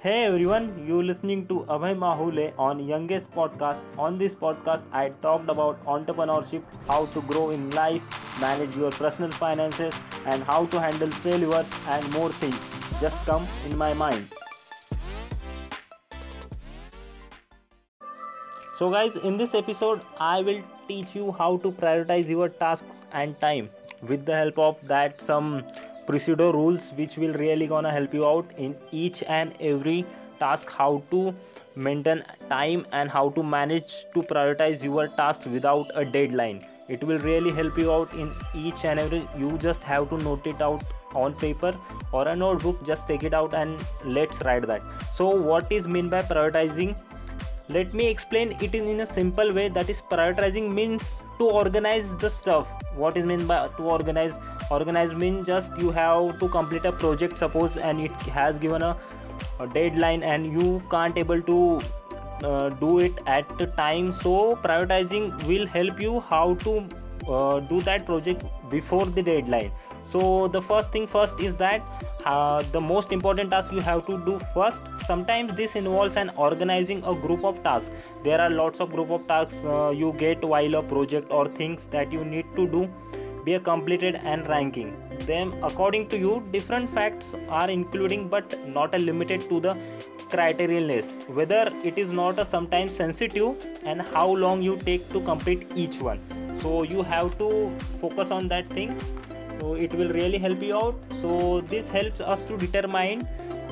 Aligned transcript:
Hey 0.00 0.26
everyone, 0.26 0.86
You're 0.86 1.02
listening 1.02 1.44
to 1.48 1.54
Abhay 1.68 1.92
Mahule 1.98 2.52
on 2.56 2.78
Youngest 2.78 3.32
Podcast. 3.32 3.84
On 3.98 4.16
this 4.16 4.32
podcast, 4.32 4.84
I 4.92 5.08
talked 5.22 5.50
about 5.50 5.84
entrepreneurship, 5.86 6.62
how 6.86 7.06
to 7.06 7.20
grow 7.22 7.50
in 7.50 7.68
life, 7.70 8.00
manage 8.40 8.76
your 8.76 8.92
personal 8.92 9.32
finances, 9.32 9.92
and 10.24 10.44
how 10.44 10.66
to 10.66 10.80
handle 10.80 11.10
failures 11.10 11.68
and 11.88 12.08
more 12.12 12.30
things. 12.30 12.60
Just 13.00 13.18
come 13.26 13.44
in 13.66 13.76
my 13.76 13.92
mind. 13.94 14.28
So, 18.76 18.92
guys, 18.92 19.16
in 19.16 19.36
this 19.36 19.52
episode, 19.52 20.00
I 20.20 20.42
will 20.42 20.62
teach 20.86 21.16
you 21.16 21.32
how 21.32 21.56
to 21.56 21.72
prioritize 21.72 22.28
your 22.28 22.48
tasks 22.48 22.86
and 23.10 23.36
time 23.40 23.68
with 24.02 24.24
the 24.26 24.36
help 24.36 24.60
of 24.60 24.76
that 24.86 25.20
some 25.20 25.64
procedure 26.08 26.52
rules 26.52 26.90
which 27.00 27.18
will 27.22 27.34
really 27.44 27.66
gonna 27.74 27.92
help 27.98 28.14
you 28.18 28.26
out 28.26 28.52
in 28.56 28.74
each 28.90 29.22
and 29.40 29.54
every 29.60 30.04
task 30.40 30.70
how 30.80 31.02
to 31.10 31.22
maintain 31.86 32.22
time 32.50 32.86
and 32.92 33.10
how 33.10 33.28
to 33.38 33.42
manage 33.42 33.94
to 34.14 34.22
prioritize 34.32 34.82
your 34.82 35.08
task 35.08 35.46
without 35.46 35.90
a 35.94 36.04
deadline. 36.04 36.64
It 36.88 37.04
will 37.04 37.18
really 37.18 37.50
help 37.50 37.76
you 37.76 37.92
out 37.92 38.12
in 38.14 38.32
each 38.54 38.84
and 38.84 38.98
every 38.98 39.28
you 39.36 39.58
just 39.58 39.82
have 39.82 40.08
to 40.10 40.18
note 40.18 40.46
it 40.46 40.62
out 40.62 40.82
on 41.14 41.34
paper 41.34 41.74
or 42.12 42.26
a 42.28 42.36
notebook 42.36 42.84
just 42.86 43.06
take 43.06 43.22
it 43.22 43.34
out 43.34 43.54
and 43.54 43.84
let's 44.04 44.40
write 44.42 44.66
that. 44.66 44.82
So 45.12 45.28
what 45.28 45.70
is 45.70 45.86
mean 45.86 46.08
by 46.08 46.22
prioritizing 46.22 46.96
let 47.68 47.92
me 47.92 48.08
explain 48.08 48.56
it 48.60 48.74
in, 48.74 49.00
a 49.00 49.06
simple 49.06 49.52
way 49.52 49.68
that 49.68 49.90
is 49.90 50.00
prioritizing 50.00 50.72
means 50.72 51.20
to 51.38 51.44
organize 51.44 52.16
the 52.16 52.30
stuff. 52.30 52.66
What 52.94 53.16
is 53.16 53.24
meant 53.24 53.46
by 53.46 53.68
to 53.76 53.82
organize? 53.82 54.38
Organize 54.70 55.12
means 55.12 55.46
just 55.46 55.76
you 55.78 55.90
have 55.90 56.38
to 56.38 56.48
complete 56.48 56.86
a 56.86 56.92
project 56.92 57.38
suppose 57.38 57.76
and 57.76 58.00
it 58.00 58.12
has 58.38 58.58
given 58.58 58.82
a, 58.82 58.96
a 59.60 59.66
deadline 59.66 60.22
and 60.22 60.46
you 60.46 60.82
can't 60.90 61.18
able 61.18 61.42
to 61.42 61.80
uh, 62.42 62.70
do 62.70 63.00
it 63.00 63.20
at 63.26 63.58
the 63.58 63.66
time. 63.66 64.12
So 64.14 64.58
prioritizing 64.62 65.44
will 65.44 65.66
help 65.66 66.00
you 66.00 66.20
how 66.20 66.54
to 66.54 66.88
uh, 67.28 67.60
do 67.60 67.80
that 67.82 68.04
project 68.06 68.44
before 68.70 69.06
the 69.06 69.22
deadline. 69.22 69.70
So 70.02 70.48
the 70.48 70.62
first 70.62 70.92
thing 70.92 71.06
first 71.06 71.40
is 71.40 71.54
that 71.56 71.82
uh, 72.24 72.62
the 72.72 72.80
most 72.80 73.12
important 73.12 73.50
task 73.50 73.72
you 73.72 73.80
have 73.80 74.06
to 74.06 74.18
do 74.24 74.38
first 74.54 74.82
sometimes 75.06 75.54
this 75.56 75.76
involves 75.76 76.16
an 76.16 76.30
organizing 76.36 77.02
a 77.04 77.14
group 77.14 77.44
of 77.44 77.62
tasks. 77.62 77.90
There 78.22 78.40
are 78.40 78.50
lots 78.50 78.80
of 78.80 78.90
group 78.90 79.10
of 79.10 79.26
tasks 79.26 79.64
uh, 79.64 79.90
you 79.90 80.14
get 80.18 80.44
while 80.44 80.74
a 80.74 80.82
project 80.82 81.30
or 81.30 81.46
things 81.46 81.86
that 81.88 82.12
you 82.12 82.24
need 82.24 82.46
to 82.56 82.66
do 82.66 82.88
be 83.44 83.58
completed 83.58 84.16
and 84.24 84.46
ranking 84.48 84.96
them 85.26 85.54
according 85.62 86.08
to 86.08 86.18
you. 86.18 86.42
Different 86.50 86.90
facts 86.90 87.34
are 87.48 87.70
including 87.70 88.28
but 88.28 88.58
not 88.68 88.98
limited 88.98 89.48
to 89.48 89.60
the 89.60 89.76
criterion 90.30 90.86
list 90.86 91.24
whether 91.28 91.62
it 91.82 91.98
is 91.98 92.12
not 92.12 92.38
a 92.38 92.44
sometimes 92.44 92.94
sensitive 92.94 93.56
and 93.84 94.02
how 94.02 94.26
long 94.44 94.62
you 94.62 94.76
take 94.88 95.08
to 95.10 95.20
complete 95.20 95.66
each 95.74 96.00
one 96.00 96.20
so 96.60 96.82
you 96.82 97.02
have 97.02 97.36
to 97.38 97.70
focus 98.00 98.30
on 98.30 98.48
that 98.48 98.66
things. 98.68 99.02
So 99.60 99.74
it 99.74 99.92
will 99.92 100.08
really 100.08 100.38
help 100.38 100.62
you 100.62 100.76
out. 100.76 100.94
So 101.20 101.62
this 101.68 101.88
helps 101.88 102.20
us 102.20 102.44
to 102.44 102.56
determine 102.56 103.20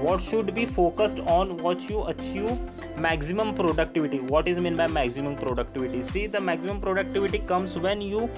what 0.01 0.20
should 0.20 0.55
be 0.55 0.67
focused 0.67 1.20
on 1.20 1.56
what 1.59 1.89
you 1.89 2.05
achieve 2.05 2.59
maximum 2.97 3.55
productivity. 3.55 4.20
What 4.20 4.48
is 4.48 4.61
meant 4.61 4.77
by 4.77 4.87
maximum 4.87 5.37
productivity? 5.37 6.03
See 6.03 6.27
the 6.27 6.41
maximum 6.41 6.81
productivity 6.81 7.39
comes 7.39 7.78
when 7.78 8.01
you 8.01 8.28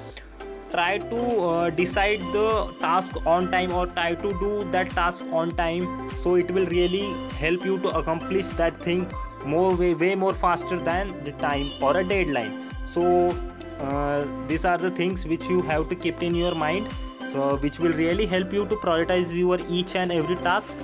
try 0.71 0.99
to 0.99 1.41
uh, 1.41 1.71
decide 1.71 2.21
the 2.33 2.71
task 2.81 3.17
on 3.25 3.51
time 3.51 3.73
or 3.73 3.87
try 3.87 4.15
to 4.15 4.33
do 4.41 4.69
that 4.71 4.91
task 4.91 5.25
on 5.33 5.51
time. 5.53 6.11
So 6.21 6.35
it 6.35 6.51
will 6.51 6.67
really 6.67 7.13
help 7.39 7.65
you 7.65 7.79
to 7.81 7.89
accomplish 7.91 8.47
that 8.63 8.77
thing 8.77 9.11
more 9.47 9.75
way, 9.75 9.95
way 9.95 10.15
more 10.15 10.35
faster 10.35 10.79
than 10.79 11.25
the 11.25 11.33
time 11.33 11.71
or 11.81 11.97
a 11.97 12.05
deadline. 12.05 12.71
So 12.85 13.35
uh, 13.81 14.25
these 14.47 14.65
are 14.65 14.79
the 14.79 14.91
things 14.91 15.25
which 15.25 15.45
you 15.45 15.63
have 15.63 15.89
to 15.89 15.95
keep 15.95 16.23
in 16.23 16.35
your 16.35 16.55
mind 16.55 16.89
so 17.33 17.57
which 17.57 17.79
will 17.79 17.93
really 17.93 18.27
help 18.27 18.53
you 18.53 18.67
to 18.67 18.77
prioritize 18.77 19.35
your 19.37 19.59
each 19.69 19.95
and 19.95 20.13
every 20.13 20.37
task. 20.37 20.79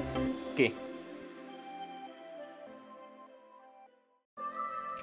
Okay. 0.52 0.72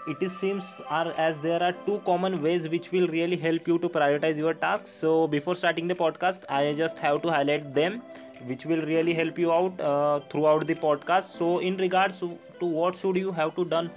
It 0.08 0.22
is 0.22 0.38
seems 0.38 0.82
are 0.90 1.14
as 1.18 1.40
there 1.40 1.62
are 1.64 1.74
two 1.86 2.00
common 2.06 2.42
ways 2.42 2.68
which 2.68 2.92
will 2.92 3.08
really 3.08 3.38
help 3.38 3.68
you 3.68 3.78
to 3.80 3.90
prioritize 3.90 4.38
your 4.38 4.54
tasks. 4.54 4.90
So 4.90 5.28
before 5.28 5.56
starting 5.56 5.88
the 5.88 5.96
podcast 5.96 6.48
i 6.50 6.74
just 6.74 6.98
have 7.00 7.22
to 7.24 7.32
highlight 7.32 7.74
them 7.74 8.02
which 8.46 8.66
will 8.66 8.82
really 8.92 9.14
help 9.14 9.38
you 9.38 9.52
out 9.54 9.80
uh, 9.80 10.20
throughout 10.30 10.66
the 10.68 10.76
podcast. 10.76 11.38
So 11.42 11.60
in 11.60 11.78
regards 11.78 12.20
to, 12.20 12.38
what 12.60 12.96
should 12.96 13.16
you 13.16 13.32
have 13.32 13.56
to 13.56 13.66
done 13.66 13.92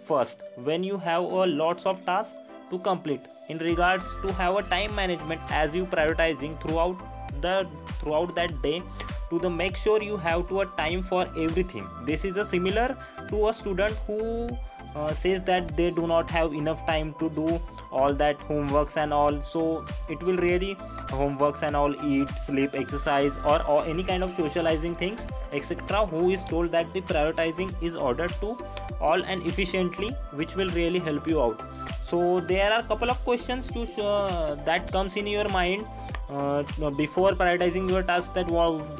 first 0.00 0.42
when 0.56 0.84
you 0.84 0.98
have 0.98 1.22
a 1.22 1.46
lots 1.46 1.84
of 1.84 2.04
tasks 2.06 2.45
to 2.70 2.78
complete. 2.78 3.20
In 3.48 3.58
regards 3.58 4.04
to 4.22 4.32
have 4.32 4.56
a 4.56 4.62
time 4.62 4.94
management 4.94 5.40
as 5.50 5.74
you 5.74 5.86
prioritizing 5.86 6.60
throughout 6.60 6.96
the 7.40 7.66
throughout 8.00 8.34
that 8.34 8.60
day 8.62 8.82
to 9.30 9.38
the 9.38 9.50
make 9.50 9.76
sure 9.76 10.02
you 10.02 10.16
have 10.16 10.48
to 10.48 10.60
a 10.60 10.66
time 10.76 11.02
for 11.02 11.26
everything. 11.36 11.86
This 12.04 12.24
is 12.24 12.36
a 12.36 12.44
similar 12.44 12.96
to 13.28 13.48
a 13.48 13.52
student 13.52 13.94
who 14.06 14.48
uh, 14.94 15.12
says 15.12 15.42
that 15.42 15.76
they 15.76 15.90
do 15.90 16.06
not 16.06 16.30
have 16.30 16.52
enough 16.52 16.86
time 16.86 17.14
to 17.20 17.30
do 17.30 17.60
all 17.90 18.12
that 18.14 18.38
homeworks 18.48 18.96
and 18.96 19.12
all. 19.12 19.40
So 19.40 19.84
it 20.08 20.22
will 20.22 20.36
really 20.36 20.76
homeworks 21.08 21.62
and 21.62 21.76
all 21.76 21.94
eat 22.04 22.28
sleep 22.44 22.70
exercise 22.74 23.36
or, 23.44 23.64
or 23.66 23.84
any 23.84 24.02
kind 24.02 24.22
of 24.22 24.34
socializing 24.34 24.94
things 24.94 25.26
etc 25.52 26.06
who 26.06 26.30
is 26.30 26.44
told 26.44 26.70
that 26.72 26.92
the 26.92 27.00
prioritizing 27.00 27.72
is 27.80 27.94
ordered 27.94 28.32
to 28.40 28.56
all 29.00 29.22
and 29.22 29.46
efficiently 29.46 30.10
which 30.32 30.56
will 30.56 30.68
really 30.70 30.98
help 30.98 31.28
you 31.28 31.40
out. 31.40 31.62
So 32.02 32.40
there 32.40 32.72
are 32.72 32.80
a 32.80 32.82
couple 32.84 33.10
of 33.10 33.22
questions 33.24 33.68
to 33.68 34.02
uh, 34.02 34.54
that 34.64 34.92
comes 34.92 35.16
in 35.16 35.26
your 35.26 35.48
mind 35.48 35.86
uh, 36.28 36.62
before 36.90 37.32
prioritizing 37.32 37.88
your 37.88 38.02
task 38.02 38.34
that 38.34 38.48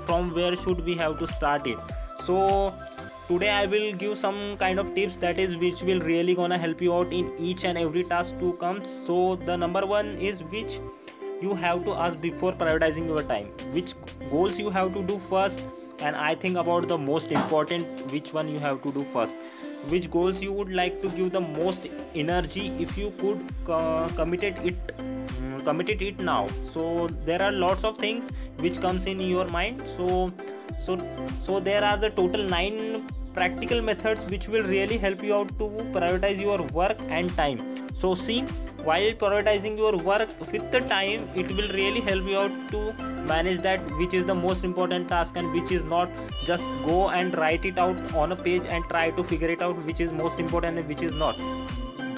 from 0.06 0.34
where 0.34 0.56
should 0.56 0.84
we 0.84 0.94
have 0.96 1.18
to 1.18 1.26
start 1.26 1.66
it? 1.66 1.78
So 2.24 2.74
today 3.28 3.48
i 3.50 3.66
will 3.66 3.92
give 4.00 4.16
some 4.18 4.36
kind 4.58 4.78
of 4.80 4.90
tips 4.96 5.16
that 5.22 5.38
is 5.44 5.56
which 5.62 5.80
will 5.86 6.02
really 6.08 6.34
gonna 6.40 6.58
help 6.64 6.82
you 6.86 6.92
out 6.96 7.12
in 7.20 7.30
each 7.38 7.64
and 7.64 7.76
every 7.76 8.04
task 8.04 8.38
to 8.38 8.52
come. 8.60 8.84
So 8.84 9.34
the 9.34 9.56
number 9.56 9.84
one 9.84 10.16
is 10.18 10.44
which 10.44 10.78
you 11.42 11.56
have 11.56 11.84
to 11.86 11.94
ask 11.94 12.20
before 12.20 12.52
prioritizing 12.52 13.08
your 13.08 13.22
time. 13.24 13.48
Which 13.72 13.94
goals 14.30 14.60
you 14.60 14.70
have 14.70 14.94
to 14.94 15.02
do 15.02 15.18
first 15.18 15.66
and 15.98 16.14
i 16.14 16.34
think 16.34 16.56
about 16.62 16.88
the 16.88 16.98
most 16.98 17.32
important 17.32 18.12
which 18.12 18.32
one 18.32 18.48
you 18.48 18.60
have 18.60 18.80
to 18.84 18.92
do 18.92 19.04
first. 19.12 19.36
Which 19.88 20.08
goals 20.08 20.40
you 20.40 20.52
would 20.52 20.72
like 20.72 21.02
to 21.02 21.10
give 21.10 21.32
the 21.32 21.40
most 21.40 21.88
energy 22.14 22.68
if 22.78 22.96
you 22.96 23.12
could 23.18 23.40
uh, 23.68 24.08
committed 24.20 24.56
it 24.64 24.76
committed 25.68 26.02
it 26.08 26.20
now. 26.20 26.48
So 26.72 27.08
there 27.30 27.42
are 27.42 27.52
lots 27.52 27.84
of 27.84 27.98
things 28.06 28.30
which 28.66 28.80
comes 28.80 29.06
in 29.14 29.20
your 29.20 29.46
mind. 29.58 29.82
So 29.96 30.32
so 30.78 30.98
so 31.46 31.60
there 31.68 31.84
are 31.90 31.96
the 31.96 32.10
total 32.20 32.44
9 32.56 33.08
practical 33.38 33.82
methods 33.88 34.22
which 34.34 34.48
will 34.52 34.70
really 34.74 34.98
help 35.06 35.22
you 35.30 35.34
out 35.40 35.50
to 35.58 35.66
prioritize 35.96 36.40
your 36.48 36.62
work 36.80 37.02
and 37.08 37.36
time. 37.42 37.58
So 38.02 38.14
see 38.14 38.40
while 38.86 39.10
prioritizing 39.20 39.76
your 39.82 39.96
work 40.08 40.32
with 40.52 40.66
the 40.74 40.80
time 40.90 41.28
it 41.42 41.48
will 41.58 41.70
really 41.76 42.02
help 42.08 42.28
you 42.32 42.36
out 42.42 42.58
to 42.72 42.82
manage 43.30 43.62
that 43.62 43.88
which 44.00 44.14
is 44.18 44.26
the 44.26 44.36
most 44.42 44.66
important 44.68 45.08
task 45.14 45.40
and 45.42 45.52
which 45.58 45.72
is 45.78 45.86
not 45.92 46.12
just 46.50 46.68
go 46.84 46.98
and 47.20 47.36
write 47.40 47.64
it 47.70 47.80
out 47.86 48.14
on 48.24 48.36
a 48.36 48.36
page 48.36 48.68
and 48.76 48.84
try 48.92 49.06
to 49.18 49.24
figure 49.32 49.50
it 49.56 49.64
out 49.68 49.82
which 49.90 50.04
is 50.06 50.12
most 50.12 50.38
important 50.44 50.78
and 50.78 50.94
which 50.94 51.02
is 51.02 51.16
not. 51.24 51.36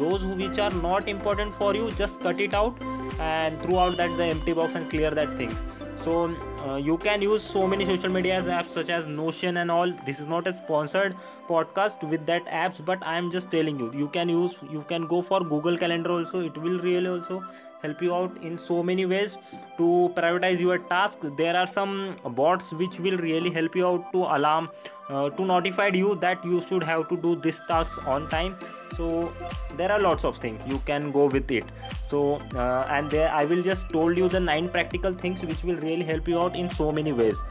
Those 0.02 0.26
which 0.42 0.58
are 0.58 0.70
not 0.82 1.08
important 1.08 1.54
for 1.62 1.74
you 1.74 1.90
just 2.02 2.20
cut 2.20 2.40
it 2.48 2.54
out 2.54 2.84
and 3.18 3.60
throughout 3.62 3.96
that 3.96 4.16
the 4.16 4.24
empty 4.24 4.52
box 4.52 4.74
and 4.74 4.88
clear 4.90 5.10
that 5.10 5.36
things. 5.36 5.64
So 6.04 6.34
uh, 6.64 6.76
you 6.76 6.96
can 6.96 7.20
use 7.20 7.42
so 7.42 7.66
many 7.66 7.84
social 7.84 8.10
media 8.10 8.40
apps 8.42 8.68
such 8.68 8.88
as 8.88 9.06
notion 9.06 9.56
and 9.56 9.70
all. 9.70 9.92
This 10.06 10.20
is 10.20 10.26
not 10.26 10.46
a 10.46 10.54
sponsored 10.54 11.16
podcast 11.48 12.08
with 12.08 12.24
that 12.26 12.44
apps 12.46 12.84
but 12.84 13.04
i 13.10 13.16
am 13.16 13.30
just 13.30 13.50
telling 13.50 13.78
you 13.78 13.90
you 13.98 14.08
can 14.08 14.28
use 14.28 14.56
you 14.70 14.82
can 14.90 15.06
go 15.06 15.20
for 15.22 15.40
google 15.40 15.76
calendar 15.78 16.12
also. 16.12 16.40
It 16.40 16.56
will 16.56 16.78
really 16.78 17.08
also 17.08 17.42
help 17.82 18.02
you 18.02 18.14
out 18.14 18.36
in 18.42 18.58
so 18.58 18.82
many 18.82 19.06
ways. 19.06 19.36
To 19.78 20.12
prioritize 20.16 20.60
your 20.60 20.78
tasks 20.78 21.26
there 21.36 21.56
are 21.56 21.66
some 21.66 22.16
bots 22.42 22.72
which 22.72 23.00
will 23.00 23.18
really 23.18 23.50
help 23.50 23.74
you 23.74 23.86
out 23.86 24.12
to 24.12 24.18
alarm 24.18 24.70
uh, 25.08 25.30
to 25.30 25.44
notify 25.44 25.88
you 25.88 26.14
that 26.16 26.44
you 26.44 26.60
should 26.60 26.82
have 26.82 27.08
to 27.08 27.16
do 27.16 27.34
this 27.36 27.60
tasks 27.66 27.98
on 28.06 28.28
time 28.28 28.56
so 28.96 29.32
there 29.76 29.92
are 29.92 30.00
lots 30.00 30.24
of 30.24 30.38
things. 30.38 30.60
You 30.66 30.80
can 30.86 31.12
go 31.12 31.26
with 31.26 31.50
it. 31.50 31.64
So 32.06 32.36
uh, 32.54 32.86
and 32.88 33.10
there 33.10 33.30
i 33.38 33.44
will 33.44 33.62
just 33.62 33.88
told 33.90 34.16
you 34.16 34.28
the 34.28 34.40
nine 34.40 34.68
practical 34.68 35.14
things 35.22 35.42
which 35.42 35.62
will 35.62 35.80
really 35.86 36.04
help 36.04 36.28
you 36.28 36.40
out 36.40 36.56
in 36.56 36.70
so 36.70 36.90
many 36.92 37.12
ways. 37.12 37.42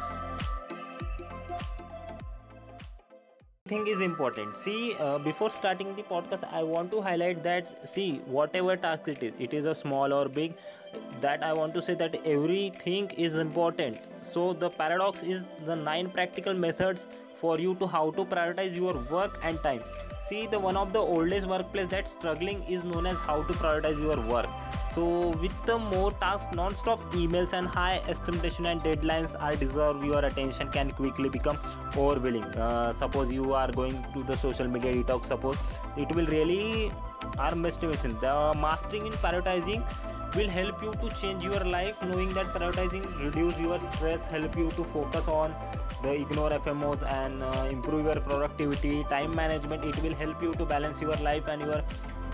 Thing 3.68 3.86
is 3.86 4.02
important. 4.02 4.58
See 4.58 4.96
uh, 4.98 5.18
before 5.20 5.50
starting 5.50 5.94
the 5.96 6.04
podcast 6.04 6.50
i 6.60 6.64
want 6.64 6.92
to 6.92 7.02
highlight 7.02 7.44
that 7.44 7.88
see 7.94 8.08
whatever 8.38 8.76
task 8.78 9.10
it 9.14 9.24
is 9.30 9.34
it 9.48 9.54
is 9.54 9.66
a 9.66 9.76
small 9.76 10.14
or 10.14 10.30
big 10.30 10.54
that 11.26 11.44
i 11.44 11.52
want 11.52 11.74
to 11.74 11.82
say 11.82 11.94
that 11.94 12.16
everything 12.26 13.10
is 13.28 13.36
important. 13.36 13.98
So 14.22 14.54
the 14.54 14.70
paradox 14.70 15.22
is 15.22 15.46
the 15.66 15.76
nine 15.76 16.10
practical 16.10 16.54
methods 16.54 17.08
for 17.42 17.60
you 17.60 17.76
to 17.76 17.88
how 17.88 18.12
to 18.12 18.26
prioritize 18.26 18.76
your 18.76 18.94
work 19.12 19.40
and 19.44 19.62
time. 19.64 19.82
See 20.22 20.48
the 20.48 20.60
one 20.60 20.76
of 20.76 20.94
the 20.94 21.00
oldest 21.00 21.48
workplace 21.48 21.88
that's 21.88 22.12
struggling 22.12 22.64
is 22.64 22.84
known 22.84 23.06
as 23.06 23.20
how 23.20 23.44
to 23.44 23.54
prioritize 23.54 23.98
your 23.98 24.20
work. 24.22 24.48
So 24.94 25.30
with 25.42 25.54
the 25.66 25.78
more 25.78 26.12
tasks 26.12 26.54
non-stop 26.56 27.00
emails 27.14 27.54
and 27.54 27.68
high 27.68 28.02
expectation 28.08 28.66
and 28.66 28.82
deadlines 28.82 29.40
are 29.40 29.56
deserve 29.56 30.04
your 30.04 30.26
attention 30.26 30.70
can 30.70 30.92
quickly 30.92 31.30
become 31.30 31.60
overwhelming. 31.96 32.44
Uh, 32.44 32.92
suppose 32.92 33.32
you 33.32 33.54
are 33.54 33.72
going 33.72 34.04
to 34.14 34.24
the 34.24 34.36
social 34.36 34.68
media 34.68 34.94
detox 34.94 35.26
suppose 35.26 35.58
it 35.98 36.14
will 36.16 36.26
really 36.26 36.92
harm 37.38 37.66
estimation 37.66 38.16
the 38.22 38.54
mastering 38.58 39.06
in 39.06 39.14
prioritizing 39.14 39.84
will 40.36 40.50
help 40.50 40.82
you 40.84 40.92
to 41.02 41.10
change 41.16 41.44
your 41.44 41.64
life 41.76 42.02
knowing 42.04 42.34
that 42.34 42.48
prioritizing 42.48 43.06
reduce 43.24 43.60
your 43.60 43.80
stress 43.92 44.26
help 44.28 44.58
you 44.58 44.70
to 44.72 44.84
focus 44.86 45.28
on 45.28 45.56
the 46.02 46.12
ignore 46.14 46.50
fmos 46.50 47.04
and 47.04 47.44
uh, 47.44 47.68
improve 47.70 48.06
your 48.06 48.20
productivity 48.22 49.04
time 49.10 49.36
management. 49.36 49.84
It 49.84 50.02
will 50.04 50.14
help 50.14 50.42
you 50.42 50.54
to 50.54 50.66
balance 50.66 51.02
your 51.02 51.16
life 51.16 51.48
and 51.48 51.62
your 51.62 51.82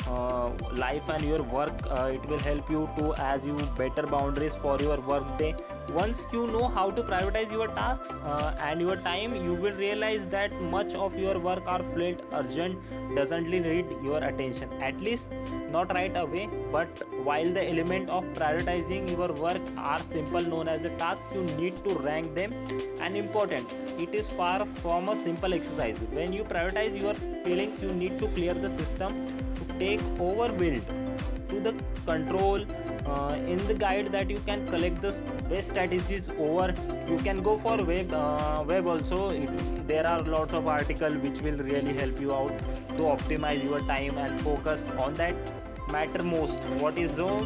uh, 0.08 0.50
life 0.74 1.08
and 1.10 1.24
your 1.24 1.44
work. 1.44 1.74
Uh, 1.90 2.12
it 2.14 2.26
will 2.26 2.40
help 2.40 2.70
you 2.70 2.90
to 2.98 3.14
as 3.16 3.46
you 3.46 3.56
better 3.78 4.04
boundaries 4.04 4.56
for 4.56 4.80
your 4.80 5.00
work 5.02 5.38
day 5.38 5.56
once 5.90 6.26
you 6.32 6.48
know 6.48 6.68
how 6.68 6.90
to 6.90 7.04
prioritize 7.04 7.52
your 7.52 7.68
tasks 7.68 8.12
uh, 8.24 8.56
and 8.60 8.80
your 8.80 8.96
time 8.96 9.36
you 9.36 9.54
will 9.54 9.74
realize 9.74 10.26
that 10.28 10.52
much 10.62 10.94
of 10.96 11.18
your 11.18 11.38
work 11.40 11.64
are 11.68 11.84
felt 11.96 12.22
urgent 12.32 12.80
doesn't 13.16 13.50
need 13.50 13.66
your 14.04 14.24
attention. 14.24 14.72
At 14.82 15.00
least 15.02 15.32
not 15.72 15.94
right 15.94 16.16
away 16.16 16.50
but 16.72 16.88
while 17.24 17.46
the 17.46 17.68
element 17.70 18.10
of 18.10 18.24
prioritizing 18.34 19.10
your 19.10 19.32
work 19.34 19.62
are 19.78 20.02
simple 20.02 20.42
known 20.42 20.68
as 20.68 20.82
the 20.82 20.90
tasks 20.92 21.28
you 21.34 21.44
need 21.58 21.84
to 21.84 21.96
rank 21.96 22.34
them 22.34 22.54
and 23.02 23.18
important. 23.18 23.72
It 24.00 24.14
is 24.14 24.28
far 24.28 24.66
from 24.82 25.10
a 25.10 25.16
simple 25.16 25.54
exercise. 25.54 26.00
When 26.12 26.34
you 26.34 26.44
prioritize 26.44 27.00
your 27.00 27.14
feelings 27.44 27.82
you 27.82 27.92
need 27.94 28.20
to 28.20 28.28
clear 28.28 28.54
the 28.54 28.70
system 28.70 29.28
to 29.56 29.80
take 29.80 30.02
over 30.20 30.52
build 30.52 30.88
to 31.50 31.60
the 31.60 31.76
control 32.06 32.66
uh, 33.06 33.38
in 33.48 33.66
the 33.68 33.74
guide 33.74 34.08
that 34.08 34.30
you 34.30 34.40
can 34.46 34.66
collect 34.68 35.02
the 35.02 35.12
best 35.50 35.70
strategies 35.70 36.30
over. 36.38 36.74
You 37.08 37.18
can 37.18 37.42
go 37.42 37.58
for 37.58 37.78
web 37.84 38.14
uh, 38.14 38.64
web 38.68 38.88
also. 38.88 39.30
It, 39.30 39.88
there 39.88 40.08
are 40.08 40.22
lots 40.24 40.54
of 40.54 40.68
article 40.68 41.14
which 41.26 41.42
will 41.42 41.58
really 41.58 41.94
help 41.94 42.20
you 42.20 42.34
out 42.34 42.58
to 42.98 43.04
optimize 43.16 43.64
your 43.64 43.82
time 43.82 44.18
and 44.18 44.40
focus 44.42 44.90
on 44.98 45.16
that 45.16 45.36
matter 45.92 46.24
most. 46.24 46.64
What 46.84 46.98
is 46.98 47.16
so 47.16 47.44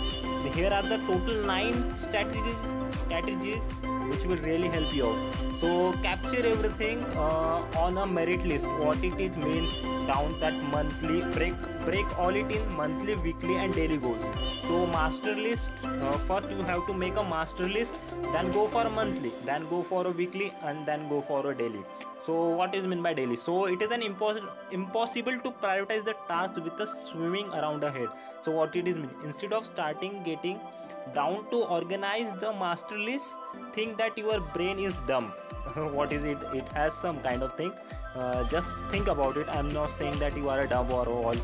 here 0.53 0.71
are 0.71 0.83
the 0.83 0.97
total 1.07 1.43
nine 1.43 1.95
strategies 1.95 2.57
strategies 2.99 3.73
which 4.09 4.25
will 4.25 4.43
really 4.49 4.67
help 4.67 4.93
you 4.93 5.07
out. 5.07 5.55
So 5.55 5.93
capture 6.03 6.45
everything 6.45 7.03
uh, 7.15 7.63
on 7.83 7.97
a 7.97 8.05
merit 8.05 8.45
list. 8.45 8.67
What 8.79 9.03
it 9.03 9.19
is 9.19 9.35
mean 9.37 9.67
down 10.07 10.33
that 10.39 10.53
monthly 10.71 11.21
break 11.37 11.55
break 11.85 12.19
all 12.19 12.35
it 12.35 12.51
in 12.51 12.63
monthly 12.75 13.15
weekly 13.15 13.55
and 13.55 13.73
daily 13.73 13.97
goals. 13.97 14.23
So 14.67 14.85
master 14.87 15.35
list 15.35 15.71
uh, 15.83 16.17
first 16.29 16.49
you 16.49 16.63
have 16.63 16.85
to 16.87 16.93
make 16.93 17.15
a 17.15 17.23
master 17.23 17.67
list 17.67 17.99
then 18.33 18.51
go 18.51 18.67
for 18.67 18.85
a 18.85 18.89
monthly 18.89 19.31
then 19.45 19.67
go 19.69 19.83
for 19.83 20.05
a 20.07 20.11
weekly 20.11 20.53
and 20.63 20.85
then 20.85 21.07
go 21.09 21.21
for 21.21 21.51
a 21.51 21.55
daily. 21.55 21.83
So 22.25 22.49
what 22.49 22.75
is 22.75 22.85
mean 22.85 23.01
by 23.01 23.13
daily? 23.13 23.37
So 23.37 23.65
it 23.65 23.81
is 23.81 23.91
an 23.91 24.01
impossible 24.01 24.49
impossible 24.71 25.39
to 25.43 25.51
prioritize 25.51 26.03
the 26.03 26.15
task 26.27 26.55
with 26.55 26.79
a 26.79 26.87
swimming 26.87 27.47
around 27.53 27.83
a 27.83 27.91
head. 27.91 28.09
So 28.41 28.51
what 28.51 28.75
it 28.75 28.87
is 28.87 28.95
mean? 28.95 29.09
Instead 29.23 29.53
of 29.53 29.65
starting 29.65 30.23
getting 30.23 30.59
down 31.13 31.49
to 31.51 31.57
organize 31.79 32.35
the 32.37 32.51
master 32.53 32.97
list 32.97 33.37
think 33.73 33.97
that 33.97 34.17
your 34.17 34.39
brain 34.55 34.79
is 34.79 35.01
dumb 35.07 35.33
what 35.97 36.13
is 36.13 36.23
it? 36.23 36.37
It 36.53 36.67
has 36.69 36.93
some 36.93 37.19
kind 37.21 37.43
of 37.43 37.55
things. 37.55 37.79
Uh, 38.15 38.43
just 38.49 38.75
think 38.89 39.07
about 39.07 39.37
it. 39.37 39.47
I'm 39.49 39.69
not 39.69 39.91
saying 39.91 40.19
that 40.19 40.35
you 40.35 40.49
are 40.49 40.61
a 40.61 40.67
dumb 40.67 40.91
or 40.91 41.07
all. 41.07 41.35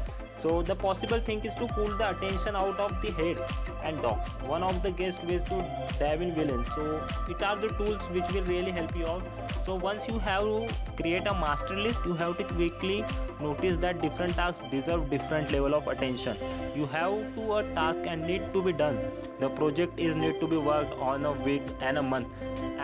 So 0.44 0.62
the 0.62 0.76
possible 0.76 1.20
thing 1.20 1.40
is 1.46 1.56
to 1.56 1.68
pull 1.68 1.96
the 1.98 2.10
attention 2.10 2.56
out 2.56 2.78
of 2.78 3.02
the 3.02 3.12
head 3.12 3.42
and 3.84 4.02
dogs. 4.02 4.30
One 4.54 4.64
of 4.64 4.82
the 4.84 4.92
guest 4.92 5.24
ways 5.24 5.42
to 5.44 5.60
dive 6.00 6.22
in 6.22 6.34
villains. 6.36 6.68
So 6.76 7.08
it 7.30 7.42
are 7.42 7.56
the 7.56 7.70
tools 7.70 8.04
which 8.10 8.30
will 8.34 8.44
really 8.44 8.72
help 8.72 8.96
you 8.98 9.08
out. 9.08 9.24
So 9.64 9.76
once 9.76 10.08
you 10.08 10.20
have 10.20 10.44
to 10.44 10.68
create 10.98 11.28
a 11.28 11.34
master 11.34 11.76
list 11.76 12.00
you 12.06 12.14
have 12.16 12.38
to 12.40 12.44
quickly 12.44 13.06
notice 13.40 13.78
that 13.78 14.02
different 14.02 14.36
tasks 14.36 14.66
deserve 14.70 15.10
different 15.10 15.52
level 15.52 15.76
of 15.76 15.88
attention. 15.88 16.36
You 16.76 16.88
have 16.88 17.36
to 17.36 17.54
a 17.60 17.64
task 17.76 18.02
and 18.06 18.28
need 18.28 18.52
to 18.54 18.62
be 18.62 18.74
done. 18.74 19.00
The 19.40 19.50
project 19.50 19.98
is 19.98 20.16
need 20.16 20.42
to 20.42 20.48
be 20.48 20.58
worked 20.58 20.94
on 20.94 21.26
a 21.26 21.32
week 21.32 21.64
and 21.80 21.98
a 21.98 22.04
month 22.04 22.28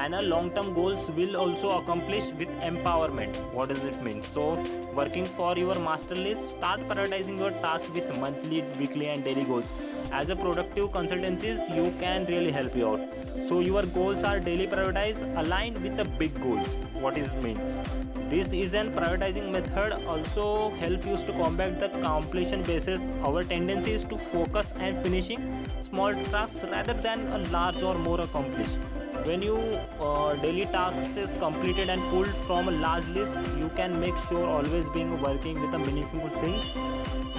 and 0.04 0.16
our 0.16 0.22
long 0.32 0.50
term 0.56 0.74
goals 0.74 1.10
will 1.12 1.36
also 1.36 1.72
accomplish 1.78 2.32
with 2.42 2.50
empowerment. 2.68 3.38
What 3.54 3.70
does 3.70 3.84
it 3.84 4.02
mean? 4.02 4.22
So 4.22 4.44
working 5.00 5.26
for 5.26 5.58
your 5.58 5.76
master 5.88 6.16
list 6.16 6.52
start 6.52 6.88
prioritizing 6.88 7.38
your 7.38 7.52
tasks 7.64 7.90
with 7.90 8.18
monthly 8.18 8.62
weekly 8.80 9.08
and 9.08 9.24
daily 9.24 9.44
goals. 9.44 9.72
As 10.12 10.30
a 10.30 10.36
productive 10.36 10.92
consultancies 10.92 11.64
you 11.76 11.92
can 12.00 12.26
really 12.28 12.52
help 12.52 12.78
you 12.78 12.88
out. 12.92 13.02
So 13.50 13.60
your 13.60 13.84
goals 13.98 14.24
are 14.24 14.40
daily 14.40 14.68
prioritized 14.68 15.38
aligned 15.44 15.78
with 15.80 15.98
the 15.98 16.06
big 16.06 16.42
goals. 16.42 16.70
What 17.00 17.18
is 17.18 17.36
mean? 17.36 17.60
This 18.30 18.54
is 18.54 18.74
an 18.76 18.94
prioritizing 18.94 19.52
method. 19.52 20.06
Also 20.06 20.70
help 20.86 21.06
you 21.06 21.18
to 21.18 21.34
combat 21.34 21.80
the 21.80 21.90
completion 21.90 22.64
basis. 22.64 23.10
Our 23.26 23.44
tendency 23.44 23.92
is 23.92 24.06
to 24.06 24.16
focus 24.16 24.74
and 24.80 25.04
finishing 25.04 25.68
small 25.82 26.14
tasks 26.14 26.64
rather 26.64 26.94
than 26.94 27.28
a 27.28 27.40
large 27.50 27.82
or 27.82 27.96
more 28.08 28.22
accomplished 28.22 28.78
when 29.26 29.42
you 29.42 29.58
uh, 30.00 30.34
daily 30.36 30.66
tasks 30.66 31.16
is 31.16 31.34
completed 31.34 31.90
and 31.90 32.02
pulled 32.10 32.34
from 32.48 32.68
a 32.70 32.72
large 32.72 33.06
list 33.08 33.38
you 33.58 33.70
can 33.76 34.00
make 34.00 34.16
sure 34.28 34.46
always 34.46 34.86
being 34.90 35.20
working 35.22 35.60
with 35.62 35.72
the 35.72 35.80
meaningful 35.80 36.30
things 36.42 36.74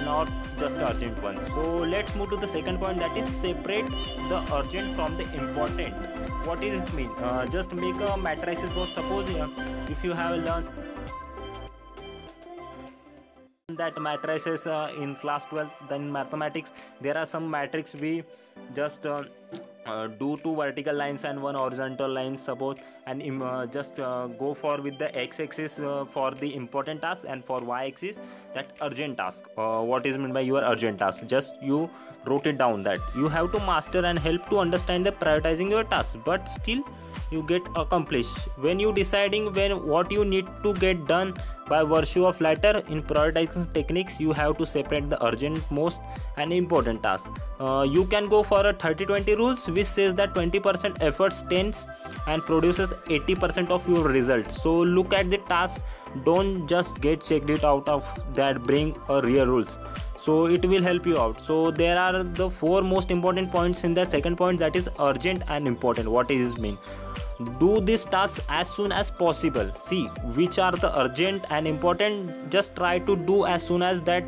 not 0.05 0.29
just 0.57 0.77
urgent 0.77 1.21
ones. 1.21 1.39
So 1.53 1.77
let's 1.77 2.15
move 2.15 2.29
to 2.31 2.37
the 2.37 2.47
second 2.47 2.79
point 2.79 2.97
that 2.97 3.17
is 3.17 3.27
separate 3.27 3.89
the 4.29 4.43
urgent 4.53 4.95
from 4.95 5.17
the 5.17 5.25
important. 5.33 5.97
What 6.45 6.61
does 6.61 6.83
it 6.83 6.93
mean? 6.93 7.09
Uh, 7.19 7.45
just 7.45 7.71
make 7.71 7.95
a 7.95 8.17
matrices 8.17 8.71
for 8.73 8.85
suppose 8.87 9.29
uh, 9.35 9.47
if 9.89 10.03
you 10.03 10.13
have 10.13 10.37
learned 10.39 10.67
that 13.77 13.99
matrices 14.01 14.67
uh, 14.67 14.91
in 14.99 15.15
class 15.15 15.45
12 15.45 15.69
then 15.89 16.11
mathematics 16.11 16.73
there 16.99 17.17
are 17.17 17.25
some 17.25 17.49
matrix 17.49 17.93
we 17.95 18.23
just 18.75 19.05
uh, 19.85 20.07
do 20.07 20.37
two 20.43 20.55
vertical 20.55 20.95
lines 20.95 21.23
and 21.23 21.41
one 21.41 21.55
horizontal 21.55 22.09
line 22.09 22.35
suppose 22.35 22.77
and 23.07 23.41
uh, 23.41 23.65
just 23.65 23.99
uh, 23.99 24.27
go 24.27 24.53
for 24.53 24.81
with 24.81 24.97
the 24.97 25.15
x-axis 25.17 25.79
uh, 25.79 26.05
for 26.05 26.31
the 26.31 26.55
important 26.55 27.01
task 27.01 27.25
and 27.27 27.43
for 27.43 27.59
y-axis 27.59 28.19
that 28.53 28.71
urgent 28.81 29.17
task. 29.17 29.45
Uh, 29.57 29.81
what 29.81 30.05
is 30.05 30.17
meant 30.17 30.33
by 30.33 30.41
your 30.41 30.61
urgent 30.61 30.99
task? 30.99 31.25
Just 31.27 31.55
you 31.61 31.89
wrote 32.25 32.45
it 32.45 32.57
down 32.57 32.83
that 32.83 32.99
you 33.15 33.27
have 33.27 33.51
to 33.51 33.59
master 33.59 34.05
and 34.05 34.19
help 34.19 34.47
to 34.49 34.59
understand 34.59 35.05
the 35.05 35.11
prioritizing 35.11 35.69
your 35.69 35.83
task 35.83 36.17
but 36.23 36.47
still 36.47 36.83
you 37.31 37.41
get 37.43 37.61
accomplished. 37.75 38.37
When 38.57 38.79
you 38.79 38.93
deciding 38.93 39.53
when 39.53 39.87
what 39.87 40.11
you 40.11 40.25
need 40.25 40.45
to 40.63 40.73
get 40.75 41.07
done 41.07 41.33
by 41.71 41.83
virtue 41.83 42.25
of 42.25 42.41
latter 42.45 42.73
in 42.95 43.01
prioritizing 43.11 43.67
techniques 43.77 44.19
you 44.19 44.33
have 44.39 44.57
to 44.57 44.65
separate 44.65 45.09
the 45.09 45.19
urgent 45.25 45.71
most 45.71 46.01
and 46.37 46.53
important 46.53 47.03
tasks. 47.03 47.29
Uh, 47.59 47.85
you 47.89 48.05
can 48.05 48.29
go 48.29 48.43
for 48.43 48.65
a 48.67 48.73
30 48.73 49.05
20 49.05 49.35
rules 49.35 49.67
which 49.67 49.85
says 49.85 50.15
that 50.15 50.33
20% 50.33 50.97
effort 51.09 51.43
tends 51.49 51.85
and 52.27 52.41
produces 52.43 52.93
80% 53.19 53.69
of 53.69 53.87
your 53.87 54.07
results 54.07 54.61
so 54.61 54.77
look 54.79 55.13
at 55.13 55.29
the 55.29 55.37
tasks. 55.55 55.83
Don't 56.25 56.67
just 56.67 56.99
get 57.01 57.21
checked 57.23 57.49
it 57.49 57.63
out 57.63 57.87
of 57.87 58.07
that 58.35 58.63
bring 58.63 58.95
a 59.09 59.21
real 59.21 59.45
rules. 59.45 59.77
So 60.17 60.45
it 60.45 60.65
will 60.71 60.83
help 60.83 61.07
you 61.07 61.17
out. 61.19 61.39
So 61.41 61.71
there 61.71 61.97
are 61.97 62.23
the 62.23 62.49
four 62.49 62.81
most 62.81 63.09
important 63.09 63.51
points 63.51 63.83
in 63.83 63.95
the 63.95 64.05
second 64.05 64.35
point 64.35 64.59
that 64.59 64.75
is 64.75 64.89
urgent 64.99 65.43
and 65.47 65.67
important. 65.67 66.09
What 66.09 66.29
is 66.29 66.51
this 66.51 66.61
mean 66.61 66.77
do 67.59 67.81
this 67.81 68.05
task 68.05 68.43
as 68.49 68.69
soon 68.69 68.91
as 68.91 69.11
possible. 69.11 69.71
See 69.79 70.05
which 70.39 70.59
are 70.59 70.71
the 70.71 70.97
urgent 70.99 71.45
and 71.51 71.67
important. 71.67 72.49
Just 72.49 72.75
try 72.75 72.99
to 72.99 73.15
do 73.15 73.45
as 73.45 73.65
soon 73.65 73.81
as 73.81 74.01
that 74.03 74.23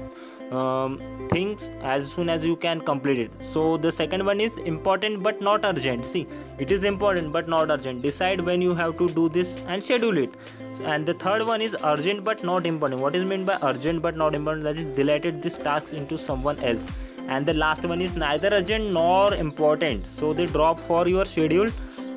um, 0.51 0.99
things 1.29 1.71
as 1.81 2.11
soon 2.11 2.29
as 2.29 2.45
you 2.45 2.55
can 2.55 2.81
complete 2.81 3.17
it. 3.17 3.31
So 3.41 3.77
the 3.77 3.91
second 3.91 4.25
one 4.25 4.39
is 4.39 4.57
important 4.57 5.23
but 5.23 5.41
not 5.41 5.65
urgent. 5.65 6.05
See 6.05 6.27
it 6.57 6.71
is 6.71 6.83
important 6.83 7.31
but 7.31 7.47
not 7.47 7.71
urgent. 7.71 8.01
Decide 8.01 8.41
when 8.41 8.61
you 8.61 8.75
have 8.75 8.97
to 8.97 9.07
do 9.07 9.29
this 9.29 9.61
and 9.67 9.83
schedule 9.83 10.17
it. 10.17 10.35
And 10.83 11.05
the 11.05 11.13
third 11.13 11.45
one 11.45 11.61
is 11.61 11.75
urgent 11.83 12.23
but 12.23 12.43
not 12.43 12.65
important. 12.65 13.01
What 13.01 13.15
is 13.15 13.23
meant 13.23 13.45
by 13.45 13.57
urgent 13.61 14.01
but 14.01 14.15
not 14.15 14.35
important? 14.35 14.63
That 14.63 14.77
is 14.77 14.95
deleted 14.95 15.41
this 15.41 15.57
task 15.57 15.93
into 15.93 16.17
someone 16.17 16.59
else. 16.59 16.87
And 17.27 17.45
the 17.45 17.53
last 17.53 17.85
one 17.85 18.01
is 18.01 18.15
neither 18.15 18.49
urgent 18.49 18.91
nor 18.91 19.33
important. 19.33 20.07
So 20.07 20.33
they 20.33 20.45
drop 20.45 20.79
for 20.79 21.07
your 21.07 21.25
schedule 21.25 21.69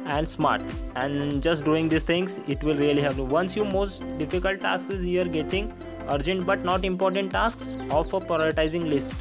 and 0.06 0.28
smart. 0.28 0.62
And 0.94 1.42
just 1.42 1.64
doing 1.64 1.88
these 1.88 2.04
things 2.04 2.40
it 2.48 2.62
will 2.62 2.76
really 2.76 3.02
help 3.02 3.16
you. 3.16 3.24
Once 3.24 3.56
your 3.56 3.66
most 3.66 4.04
difficult 4.18 4.60
task 4.60 4.90
is 4.90 5.02
here 5.02 5.24
getting 5.24 5.72
urgent 6.08 6.46
but 6.46 6.64
not 6.64 6.84
important 6.84 7.32
tasks 7.32 7.74
off 7.90 8.12
a 8.12 8.20
prioritizing 8.20 8.88
list. 8.88 9.12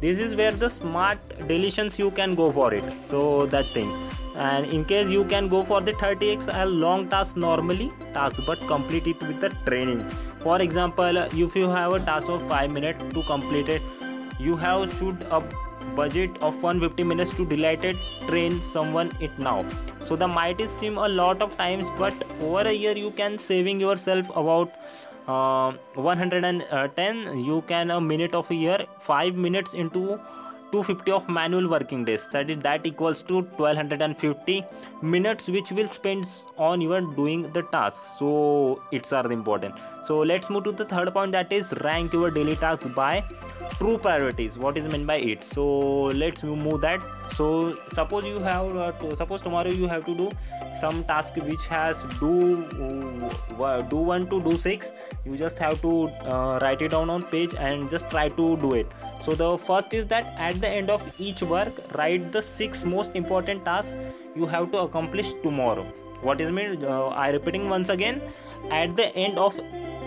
This 0.00 0.18
is 0.18 0.34
where 0.34 0.52
the 0.52 0.68
smart 0.68 1.18
deletions 1.40 1.98
you 1.98 2.10
can 2.10 2.34
go 2.34 2.50
for 2.50 2.74
it. 2.74 2.84
So 3.02 3.46
that 3.46 3.64
thing. 3.66 3.90
And 4.36 4.66
in 4.66 4.84
case 4.84 5.08
you 5.08 5.24
can 5.24 5.48
go 5.48 5.62
for 5.64 5.80
the 5.80 5.92
30x 5.92 6.48
a 6.52 6.66
long 6.66 7.08
task 7.08 7.36
normally 7.36 7.90
task 8.12 8.40
but 8.46 8.58
complete 8.66 9.06
it 9.06 9.20
with 9.22 9.40
the 9.40 9.48
training. 9.64 10.00
For 10.40 10.60
example 10.60 11.16
if 11.16 11.56
you 11.56 11.70
have 11.70 11.94
a 11.94 12.00
task 12.00 12.28
of 12.28 12.46
5 12.46 12.70
minutes 12.72 13.02
to 13.14 13.22
complete 13.22 13.68
it 13.68 13.82
you 14.38 14.56
have 14.56 14.92
should 14.98 15.22
a 15.30 15.42
budget 15.96 16.38
of 16.42 16.62
150 16.62 17.04
minutes 17.04 17.32
to 17.40 17.46
delighted 17.46 17.96
train 18.28 18.60
someone 18.60 19.10
it 19.20 19.38
now. 19.38 19.64
So 20.06 20.16
the 20.16 20.28
might 20.28 20.60
seem 20.68 20.98
a 20.98 21.08
lot 21.08 21.42
of 21.42 21.56
times 21.56 21.84
but 21.98 22.14
over 22.40 22.68
a 22.68 22.72
year 22.72 22.96
you 22.96 23.10
can 23.10 23.38
saving 23.38 23.80
yourself 23.80 24.30
about 24.36 24.72
uh, 25.26 25.72
110 25.94 27.44
you 27.44 27.62
can 27.66 27.90
a 27.90 28.00
minute 28.00 28.34
of 28.34 28.50
a 28.50 28.54
year 28.54 28.78
5 29.00 29.34
minutes 29.34 29.74
into 29.74 30.20
250 30.72 31.12
of 31.12 31.28
manual 31.28 31.68
working 31.68 32.04
days. 32.04 32.28
That 32.28 32.50
is 32.50 32.58
that 32.60 32.86
equals 32.86 33.22
to 33.24 33.42
1250 33.42 34.64
minutes 35.02 35.48
which 35.48 35.70
will 35.70 35.86
spend 35.86 36.26
on 36.56 36.80
your 36.80 37.00
doing 37.00 37.50
the 37.52 37.62
task. 37.62 38.02
So 38.18 38.82
it's 38.92 39.12
are 39.12 39.30
important. 39.30 39.74
So 40.04 40.18
let's 40.18 40.50
move 40.50 40.64
to 40.64 40.72
the 40.72 40.84
third 40.84 41.12
point 41.12 41.32
that 41.32 41.52
is 41.52 41.74
rank 41.84 42.12
your 42.12 42.30
daily 42.30 42.56
tasks 42.56 42.86
by 42.86 43.24
true 43.78 43.98
priorities. 43.98 44.58
What 44.58 44.76
is 44.76 44.86
meant 44.88 45.06
by 45.06 45.16
it? 45.16 45.44
So 45.44 45.66
let's 46.22 46.42
move 46.42 46.80
that. 46.80 47.00
So 47.34 47.76
suppose 47.92 48.24
you 48.24 48.38
have 48.40 48.76
uh, 48.76 48.92
to, 48.92 49.16
suppose 49.16 49.42
tomorrow 49.42 49.70
you 49.70 49.86
have 49.86 50.04
to 50.06 50.14
do 50.14 50.30
some 50.80 51.04
task 51.04 51.36
which 51.36 51.66
has 51.68 52.04
do 52.20 52.64
uh, 53.60 53.82
do 53.82 53.96
one 53.96 54.28
to 54.30 54.42
do 54.42 54.56
six. 54.56 54.90
You 55.24 55.36
just 55.36 55.58
have 55.58 55.80
to 55.82 56.08
uh, 56.08 56.58
write 56.62 56.82
it 56.82 56.90
down 56.90 57.10
on 57.10 57.22
page 57.24 57.54
and 57.54 57.88
just 57.88 58.10
try 58.10 58.28
to 58.28 58.56
do 58.56 58.72
it 58.74 58.86
so 59.26 59.34
the 59.34 59.58
first 59.58 59.92
is 59.92 60.06
that 60.06 60.26
at 60.38 60.60
the 60.60 60.68
end 60.68 60.88
of 60.88 61.06
each 61.18 61.42
work 61.52 61.78
write 61.98 62.30
the 62.34 62.40
six 62.40 62.84
most 62.84 63.16
important 63.20 63.64
tasks 63.64 63.96
you 64.36 64.46
have 64.46 64.70
to 64.70 64.78
accomplish 64.78 65.32
tomorrow. 65.42 65.84
What 66.22 66.40
is 66.40 66.52
mean 66.52 66.84
uh, 66.84 67.06
i 67.08 67.30
repeating 67.30 67.68
once 67.68 67.88
again. 67.88 68.22
At 68.70 68.94
the 68.94 69.08
end 69.24 69.36
of 69.38 69.58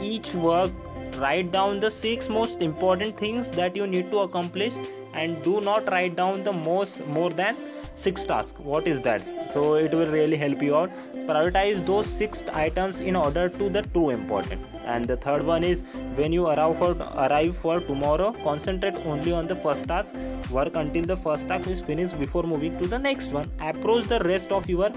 each 0.02 0.34
work 0.36 0.72
write 1.18 1.52
down 1.52 1.82
the 1.82 1.92
six 1.92 2.30
most 2.30 2.62
important 2.62 3.18
things 3.18 3.50
that 3.60 3.76
you 3.76 3.88
need 3.88 4.10
to 4.12 4.20
accomplish 4.20 4.78
and 5.14 5.44
do 5.44 5.60
not 5.60 5.92
write 5.92 6.16
down 6.16 6.44
the 6.44 6.54
most 6.54 7.06
more 7.08 7.30
than 7.30 7.58
six 8.00 8.26
tasks. 8.26 8.60
What 8.60 8.88
is 8.88 9.02
that? 9.02 9.24
So 9.54 9.76
it 9.76 9.94
will 9.94 10.12
really 10.16 10.38
help 10.38 10.62
you 10.62 10.76
out. 10.76 10.90
Prioritize 11.30 11.86
those 11.86 12.08
six 12.08 12.44
items 12.54 13.02
in 13.02 13.16
order 13.16 13.50
to 13.50 13.70
the 13.70 13.82
two 13.82 14.10
important. 14.12 14.66
And 14.86 15.06
the 15.06 15.18
third 15.18 15.46
one 15.46 15.64
is 15.64 15.84
when 16.16 16.34
you 16.34 16.48
arrive 16.48 16.78
for 16.78 16.92
arrive 17.26 17.58
for 17.58 17.80
tomorrow 17.80 18.32
concentrate 18.44 18.96
only 19.14 19.34
on 19.40 19.48
the 19.48 19.56
first 19.56 19.88
task. 19.88 20.16
Work 20.50 20.76
until 20.76 21.10
the 21.14 21.18
first 21.18 21.50
task 21.50 21.68
is 21.68 21.82
finished 21.82 22.18
before 22.20 22.44
moving 22.44 22.80
to 22.80 22.88
the 22.88 23.00
next 23.08 23.32
one. 23.40 23.52
Approach 23.60 24.08
the 24.14 24.22
rest 24.32 24.52
of 24.52 24.70
your 24.70 24.90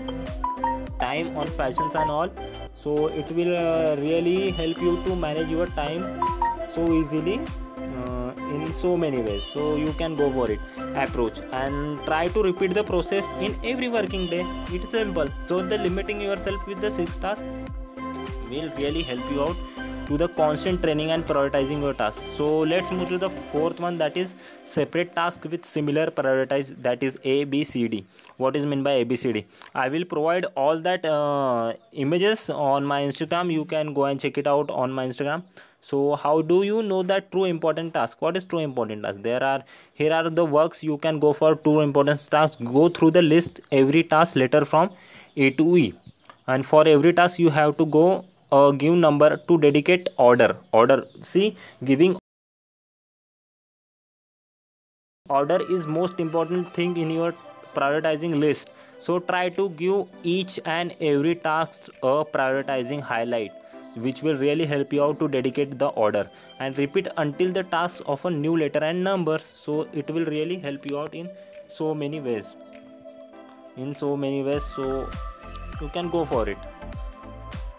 time 1.01 1.37
on 1.37 1.49
fashions 1.59 1.95
and 1.95 2.11
all. 2.11 2.31
So 2.75 3.09
it 3.09 3.31
will 3.33 3.57
uh, 3.57 3.97
really 3.97 4.51
help 4.51 4.81
you 4.81 4.97
to 5.05 5.17
manage 5.17 5.49
your 5.49 5.67
time 5.67 6.07
so 6.75 6.91
easily 7.01 7.41
so 8.73 8.97
many 8.97 9.21
ways 9.23 9.43
so 9.43 9.77
you 9.77 9.93
can 9.95 10.15
go 10.15 10.31
for 10.33 10.51
it 10.51 10.61
approach. 10.97 11.41
And 11.53 12.05
try 12.05 12.29
to 12.29 12.43
repeat 12.43 12.75
the 12.75 12.85
process 12.85 13.33
in 13.35 13.57
every 13.65 13.89
working 13.89 14.29
day 14.29 14.45
it's 14.71 14.91
simple 14.91 15.29
so 15.47 15.63
the 15.63 15.79
limiting 15.79 16.21
yourself 16.21 16.67
with 16.67 16.81
the 16.81 16.91
six 16.91 17.19
tasks 17.19 17.45
will 18.51 18.71
really 18.77 19.03
help 19.03 19.33
you 19.33 19.43
out 19.43 19.57
to 20.07 20.17
the 20.17 20.29
constant 20.29 20.83
training 20.83 21.11
and 21.13 21.25
prioritizing 21.25 21.81
your 21.81 21.95
tasks 21.95 22.23
so 22.37 22.47
let's 22.61 22.91
move 22.91 23.09
to 23.09 23.19
the 23.19 23.31
fourth 23.51 23.81
one 23.81 23.97
that 23.99 24.17
is 24.17 24.35
separate 24.65 25.15
task 25.15 25.45
with 25.45 25.65
similar 25.65 26.07
prioritize 26.07 26.75
that 26.83 27.03
is 27.03 27.19
a 27.25 27.45
b 27.45 27.63
c 27.65 27.89
d. 27.89 28.05
What 28.37 28.57
is 28.57 28.65
meant 28.65 28.85
by 28.85 28.93
a 28.93 29.05
b 29.05 29.17
c 29.17 29.33
d? 29.33 29.45
I 29.75 29.89
will 29.89 30.05
provide 30.05 30.47
all 30.57 30.79
that 30.81 31.05
uh, 31.05 31.75
images 31.93 32.49
on 32.51 32.85
my 32.85 33.03
instagram. 33.03 33.53
You 33.53 33.65
can 33.65 33.93
go 33.95 34.05
and 34.07 34.19
check 34.19 34.39
it 34.39 34.47
out 34.47 34.71
on 34.71 34.91
my 34.93 35.07
instagram. 35.07 35.43
So 35.81 36.17
how 36.17 36.43
do 36.43 36.63
you 36.63 36.83
know 36.83 37.03
that 37.03 37.31
true 37.33 37.45
important 37.45 37.95
task? 37.95 38.23
What 38.23 38.37
is 38.37 38.45
true 38.45 38.61
important 38.61 39.03
task? 39.05 39.23
There 39.23 39.43
are 39.43 39.63
here 39.93 40.13
are 40.13 40.31
the 40.31 40.45
works 40.45 40.83
you 40.83 40.99
can 40.99 41.19
go 41.19 41.33
for 41.33 41.55
true 41.55 41.81
important 41.81 42.29
tasks. 42.31 42.57
Go 42.65 42.89
through 42.89 43.13
the 43.13 43.23
list 43.23 43.61
every 43.71 44.03
task 44.03 44.37
letter 44.37 44.65
from 44.65 44.91
a 45.37 45.51
to 45.51 45.77
e. 45.77 45.95
And 46.47 46.67
for 46.67 46.87
every 46.87 47.13
task 47.13 47.39
you 47.39 47.51
have 47.51 47.77
to 47.79 47.87
go 47.87 48.25
uh, 48.53 48.71
give 48.71 48.95
number 48.95 49.37
to 49.49 49.59
dedicate 49.59 50.11
order. 50.17 50.57
Order 50.73 51.07
see 51.23 51.57
giving 51.85 52.17
order 55.29 55.61
is 55.71 55.87
most 55.87 56.21
important 56.21 56.73
thing 56.75 56.97
in 56.97 57.11
your 57.11 57.35
prioritizing 57.75 58.39
list. 58.39 58.69
So 59.01 59.19
try 59.19 59.49
to 59.49 59.71
give 59.71 60.07
each 60.23 60.61
and 60.65 60.95
every 61.01 61.35
task 61.35 61.89
a 62.03 62.25
prioritizing 62.37 63.01
highlight 63.01 63.53
which 63.95 64.23
will 64.23 64.37
really 64.39 64.65
help 64.65 64.93
you 64.93 65.03
out 65.05 65.19
to 65.21 65.29
dedicate 65.29 65.79
the 65.79 65.89
order. 65.89 66.29
And 66.59 66.79
repeat 66.79 67.09
until 67.17 67.53
the 67.53 67.63
tasks 67.63 68.01
of 68.07 68.25
a 68.25 68.31
new 68.31 68.57
letter 68.57 68.83
and 68.83 69.05
numbers. 69.05 69.53
So 69.55 69.87
it 69.93 70.11
will 70.11 70.25
really 70.25 70.59
help 70.59 70.91
you 70.91 70.99
out 70.99 71.15
in 71.15 71.31
so 71.69 71.95
many 71.95 72.21
ways. 72.21 72.55
In 73.77 73.95
so 73.95 74.17
many 74.17 74.43
ways 74.43 74.63
so 74.65 75.09
you 75.81 75.89
can 75.89 76.09
go 76.09 76.25
for 76.25 76.49
it 76.49 76.72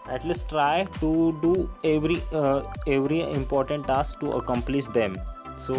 at 0.08 0.24
least 0.24 0.48
try 0.48 0.84
to 1.00 1.38
do 1.42 1.70
every 1.82 2.22
uh, 2.32 2.62
every 2.86 3.22
important 3.22 3.86
task 3.86 4.20
to 4.20 4.32
accomplish 4.32 4.86
them. 4.88 5.16
So 5.56 5.74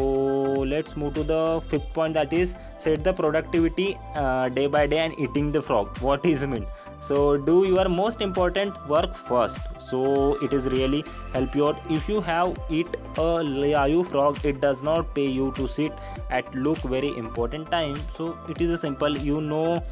let's 0.74 0.96
move 0.96 1.14
to 1.16 1.24
the 1.24 1.62
fifth 1.68 1.94
point 1.94 2.14
that 2.14 2.32
is 2.32 2.56
set 2.78 3.04
the 3.04 3.14
productivity 3.14 3.98
uh, 4.16 4.50
day 4.50 4.68
by 4.68 4.88
day 4.88 5.00
and 5.00 5.20
eating 5.20 5.52
the 5.52 5.62
frog. 5.62 5.98
What 6.02 6.26
is 6.26 6.46
mean? 6.46 6.66
So 7.02 7.38
do 7.38 7.66
your 7.68 7.88
most 7.90 8.22
important 8.22 8.88
work 8.88 9.16
first. 9.16 9.60
So 9.80 10.38
it 10.42 10.54
is 10.54 10.66
really 10.68 11.04
help 11.34 11.56
you 11.56 11.68
out. 11.68 11.92
If 11.92 12.08
you 12.10 12.22
have 12.22 12.58
eat 12.70 12.88
a 13.18 13.28
layu 13.66 14.08
frog 14.10 14.44
it 14.44 14.62
does 14.62 14.82
not 14.82 15.14
pay 15.14 15.28
you 15.28 15.52
to 15.58 15.68
sit 15.68 15.92
at 16.30 16.56
look 16.56 16.78
very 16.80 17.16
important 17.18 17.70
time. 17.70 17.96
So 18.18 18.38
it 18.50 18.62
is 18.62 18.72
a 18.72 18.78
simple 18.78 19.18
you 19.18 19.42
know 19.42 19.84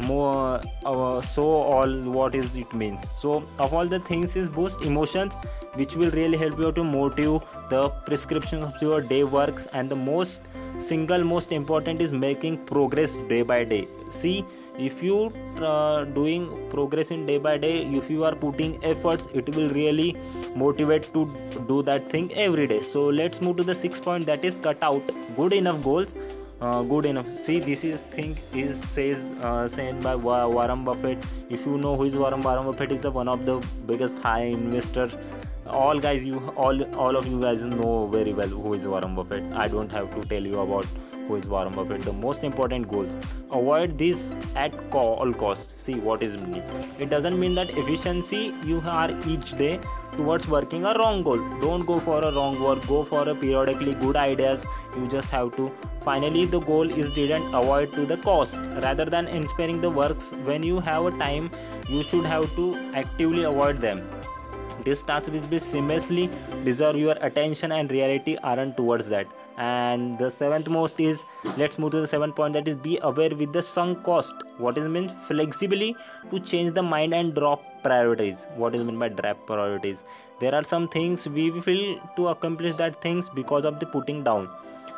more 0.00 0.60
uh, 0.84 1.20
so 1.20 1.42
all 1.42 1.90
what 2.18 2.34
is 2.34 2.56
it 2.56 2.72
means. 2.74 3.08
So 3.10 3.44
of 3.58 3.74
all 3.74 3.86
the 3.86 4.00
things 4.00 4.36
is 4.36 4.48
boost 4.48 4.82
emotions 4.82 5.36
which 5.74 5.96
will 5.96 6.10
really 6.10 6.38
help 6.38 6.58
you 6.58 6.72
to 6.72 6.84
motive 6.84 7.42
the 7.68 7.88
prescription 8.06 8.62
of 8.62 8.80
your 8.80 9.00
day 9.00 9.24
works. 9.24 9.66
And 9.72 9.88
the 9.88 9.96
most 9.96 10.42
single 10.78 11.22
most 11.22 11.52
important 11.52 12.00
is 12.00 12.12
making 12.12 12.64
progress 12.66 13.18
day 13.28 13.42
by 13.42 13.64
day. 13.64 13.86
See 14.10 14.44
if 14.78 15.02
you 15.02 15.32
uh, 15.60 16.04
doing 16.04 16.68
progress 16.70 17.10
in 17.10 17.26
day 17.26 17.36
by 17.36 17.58
day 17.58 17.84
if 17.84 18.08
you 18.10 18.24
are 18.24 18.34
putting 18.34 18.82
efforts 18.82 19.28
it 19.34 19.54
will 19.54 19.68
really 19.68 20.16
motivate 20.56 21.12
to 21.12 21.30
do 21.68 21.82
that 21.82 22.10
thing 22.10 22.32
every 22.34 22.66
day. 22.66 22.80
So 22.80 23.06
let's 23.06 23.40
move 23.40 23.58
to 23.58 23.62
the 23.62 23.74
sixth 23.74 24.02
point 24.02 24.26
that 24.26 24.44
is 24.44 24.58
cut 24.58 24.82
out. 24.82 25.02
Good 25.36 25.52
enough 25.52 25.82
goals 25.82 26.14
uh, 26.62 26.82
good 26.82 27.06
enough 27.12 27.28
see 27.44 27.58
this 27.68 27.84
is 27.84 28.04
thing 28.16 28.36
is 28.64 28.80
says 28.94 29.22
uh, 29.42 29.68
said 29.76 30.02
by 30.02 30.14
warren 30.14 30.84
buffett 30.84 31.30
if 31.50 31.66
you 31.66 31.78
know 31.84 31.94
who 31.96 32.04
is 32.10 32.16
warren 32.24 32.42
warren 32.48 32.66
buffett 32.70 32.92
is 32.98 33.00
the 33.06 33.10
one 33.20 33.28
of 33.36 33.46
the 33.46 33.56
biggest 33.86 34.18
high 34.26 34.44
investor 34.58 35.08
all 35.82 35.98
guys 36.08 36.24
you 36.24 36.38
all 36.66 36.84
all 37.06 37.16
of 37.22 37.26
you 37.32 37.40
guys 37.46 37.64
know 37.64 37.94
very 38.18 38.32
well 38.42 38.60
who 38.66 38.74
is 38.80 38.86
warren 38.94 39.16
buffett 39.20 39.58
i 39.64 39.66
don't 39.74 39.98
have 40.00 40.14
to 40.14 40.28
tell 40.34 40.52
you 40.52 40.60
about 40.66 40.86
who 41.26 41.36
is 41.36 41.46
Warren 41.46 41.72
Buffett. 41.72 42.02
The 42.02 42.12
most 42.12 42.44
important 42.44 42.88
goals. 42.88 43.14
Avoid 43.52 43.96
this 43.98 44.32
at 44.56 44.74
all 44.92 45.32
costs. 45.32 45.80
See 45.82 45.94
what 45.94 46.22
is 46.22 46.36
meaning. 46.38 46.64
It 46.98 47.10
doesn't 47.10 47.38
mean 47.38 47.54
that 47.54 47.70
efficiency 47.70 48.54
you 48.64 48.82
are 48.84 49.10
each 49.26 49.52
day 49.56 49.78
towards 50.12 50.48
working 50.48 50.84
a 50.84 50.94
wrong 50.98 51.22
goal. 51.22 51.38
Don't 51.60 51.86
go 51.86 52.00
for 52.00 52.20
a 52.22 52.34
wrong 52.34 52.60
work. 52.62 52.86
Go 52.86 53.04
for 53.04 53.28
a 53.28 53.34
periodically 53.34 53.94
good 53.94 54.16
ideas. 54.16 54.64
You 54.96 55.08
just 55.08 55.30
have 55.30 55.56
to. 55.56 55.72
Finally, 56.04 56.46
the 56.46 56.58
goal 56.58 56.90
is 56.90 57.12
didn't 57.14 57.54
avoid 57.54 57.92
to 57.92 58.04
the 58.04 58.16
cost. 58.16 58.56
Rather 58.82 59.04
than 59.04 59.28
inspiring 59.28 59.80
the 59.80 59.90
works. 59.90 60.32
When 60.44 60.62
you 60.62 60.80
have 60.80 61.06
a 61.06 61.10
time, 61.12 61.50
you 61.88 62.02
should 62.02 62.24
have 62.24 62.54
to 62.56 62.74
actively 62.94 63.44
avoid 63.44 63.80
them. 63.80 64.02
These 64.84 65.02
tasks 65.02 65.28
will 65.28 65.46
be 65.46 65.58
seamlessly 65.58 66.28
deserve 66.64 66.96
your 66.96 67.14
attention 67.20 67.70
and 67.70 67.90
reality 67.90 68.36
aren't 68.42 68.76
towards 68.76 69.08
that. 69.10 69.28
And 69.58 70.18
the 70.18 70.28
seventh 70.30 70.68
most 70.68 70.98
is 70.98 71.22
let's 71.56 71.78
move 71.78 71.92
to 71.92 72.00
the 72.00 72.06
seventh 72.06 72.34
point 72.34 72.54
that 72.54 72.66
is 72.66 72.74
be 72.74 72.98
aware 73.02 73.30
with 73.36 73.52
the 73.52 73.62
sunk 73.62 74.02
cost. 74.02 74.34
What 74.58 74.78
is 74.78 74.88
meant 74.88 75.12
flexibly 75.28 75.94
to 76.32 76.40
change 76.40 76.72
the 76.72 76.82
mind 76.82 77.14
and 77.14 77.32
drop 77.32 77.62
priorities. 77.84 78.48
What 78.56 78.74
is 78.74 78.82
meant 78.82 78.98
by 78.98 79.10
drop 79.10 79.46
priorities? 79.46 80.02
There 80.40 80.54
are 80.54 80.64
some 80.64 80.88
things 80.88 81.28
we 81.28 81.60
feel 81.60 82.00
to 82.16 82.28
accomplish 82.28 82.74
that 82.74 83.00
things 83.00 83.28
because 83.28 83.64
of 83.64 83.78
the 83.78 83.86
putting 83.86 84.24
down 84.24 84.48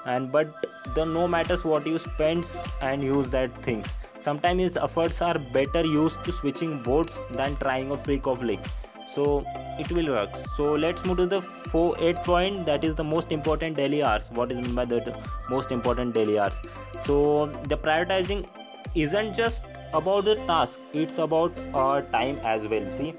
and 0.07 0.31
but 0.31 0.49
the 0.95 1.05
no 1.05 1.27
matters 1.27 1.65
what 1.65 1.87
you 1.87 1.99
spend 1.99 2.47
and 2.81 3.03
use 3.03 3.31
that 3.31 3.63
things. 3.63 3.87
Sometimes 4.19 4.77
efforts 4.77 5.21
are 5.21 5.39
better 5.39 5.85
used 5.85 6.25
to 6.25 6.33
switching 6.33 6.83
boards 6.83 7.27
than 7.33 7.57
trying 7.57 7.91
a 7.91 7.99
freak 8.05 8.27
of 8.27 8.43
leg 8.43 8.59
so 9.07 9.45
it 9.79 9.91
will 9.91 10.07
work. 10.07 10.37
So 10.37 10.73
let's 10.73 11.05
move 11.05 11.19
to 11.19 11.27
the 11.27 11.41
four 11.43 11.97
eighth 11.99 12.23
point. 12.25 12.67
That 12.67 12.85
is 12.85 12.95
the 12.95 13.05
most 13.05 13.33
important 13.33 13.77
daily 13.77 14.03
hours. 14.03 14.31
What 14.31 14.53
is 14.53 14.61
meant 14.61 14.75
by 14.75 14.85
the 14.85 15.17
most 15.51 15.73
important 15.73 16.15
daily 16.15 16.39
hours? 16.39 16.61
So 16.99 17.47
the 17.69 17.77
prioritizing 17.77 18.47
isn't 18.95 19.35
just 19.35 19.65
about 19.93 20.25
the 20.25 20.37
task. 20.47 20.81
It's 20.93 21.19
about 21.19 21.53
uh, 21.75 22.03
time 22.19 22.39
as 22.43 22.67
well. 22.67 22.89
See 22.89 23.15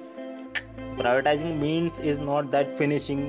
prioritizing 0.98 1.60
means 1.60 2.00
is 2.00 2.20
not 2.20 2.52
that 2.52 2.78
finishing 2.78 3.24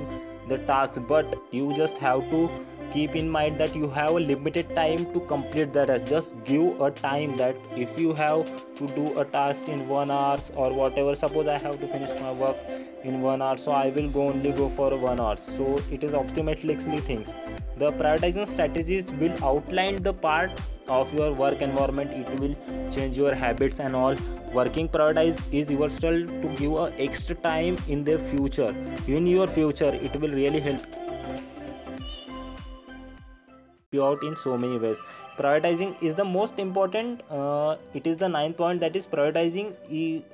the 0.47 0.57
task 0.59 1.01
but 1.07 1.35
you 1.51 1.73
just 1.75 1.97
have 1.97 2.21
to 2.29 2.49
keep 2.91 3.15
in 3.15 3.29
mind 3.29 3.59
that 3.59 3.75
you 3.75 3.89
have 3.89 4.11
a 4.11 4.19
limited 4.19 4.75
time 4.75 5.11
to 5.13 5.19
complete 5.21 5.73
that. 5.73 6.05
Just 6.05 6.35
give 6.43 6.81
a 6.81 6.91
time 6.91 7.35
that 7.37 7.55
if 7.75 7.99
you 7.99 8.13
have 8.13 8.45
to 8.75 8.87
do 8.87 9.17
a 9.19 9.25
task 9.25 9.67
in 9.67 9.87
one 9.87 10.11
hours 10.11 10.51
or 10.55 10.71
whatever 10.71 11.15
suppose 11.15 11.47
i 11.47 11.57
have 11.57 11.79
to 11.81 11.87
finish 11.87 12.11
my 12.21 12.31
work 12.31 12.57
in 13.03 13.21
one 13.21 13.41
hour 13.41 13.57
so 13.57 13.71
i 13.71 13.89
will 13.95 14.09
go 14.09 14.27
only 14.27 14.51
go 14.51 14.69
for 14.69 14.95
one 14.95 15.19
hour. 15.19 15.35
So 15.35 15.79
it 15.91 16.03
is 16.03 16.11
optimally 16.11 17.01
things. 17.01 17.33
The 17.77 17.91
prioritizing 17.91 18.47
strategies 18.47 19.11
will 19.11 19.43
outline 19.43 20.01
the 20.01 20.13
part 20.13 20.51
of 20.89 21.13
your 21.13 21.33
work 21.33 21.61
environment. 21.61 22.11
It 22.11 22.39
will 22.39 22.55
change 22.89 23.15
your 23.15 23.33
habits 23.35 23.79
and 23.79 23.95
all. 23.95 24.15
Working 24.53 24.87
prioritize 24.89 25.41
is 25.51 25.69
yourself 25.69 26.27
to 26.27 26.55
give 26.57 26.71
a 26.73 26.87
extra 26.99 27.35
time 27.35 27.77
in 27.87 28.03
the 28.03 28.17
future. 28.17 28.73
In 29.07 29.27
your 29.27 29.47
future 29.47 29.93
it 29.93 30.19
will 30.19 30.31
really 30.31 30.59
help 30.59 31.06
you 33.97 34.05
out 34.09 34.23
in 34.23 34.35
so 34.35 34.57
many 34.57 34.77
ways. 34.85 35.01
Prioritizing 35.37 35.95
is 36.01 36.15
the 36.15 36.25
most 36.25 36.59
important 36.59 37.21
uh, 37.29 37.75
it 37.93 38.07
is 38.07 38.17
the 38.17 38.29
ninth 38.29 38.57
point 38.57 38.79
that 38.85 38.95
is 38.95 39.07
prioritizing 39.15 39.73